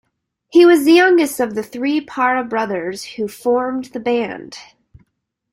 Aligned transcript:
He 0.49 0.65
was 0.65 0.83
the 0.83 0.93
youngest 0.93 1.39
of 1.39 1.53
the 1.53 1.61
three 1.61 2.01
Parra 2.01 2.43
brothers 2.43 3.03
who 3.03 3.27
formed 3.27 3.85
the 3.93 3.99
band. 3.99 4.57